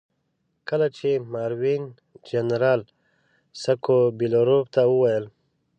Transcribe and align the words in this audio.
کله 0.69 0.87
چې 0.97 1.09
ماروین 1.33 1.83
جنرال 2.29 2.81
سکوبیلروف 3.61 4.65
ته 4.75 4.81
وویل. 4.93 5.25